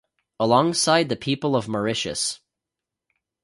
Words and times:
Alongside 0.39 1.09
the 1.09 1.15
people 1.15 1.55
of 1.55 1.67
Mauritius. 1.67 2.39